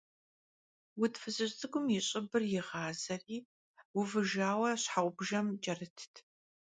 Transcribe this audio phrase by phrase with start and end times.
[0.99, 3.37] Vud fızıj ts'ık'um yi ş'ıbır yiğazeri
[3.93, 6.13] vuvıjjaue şheğubjjem ç'erıtt.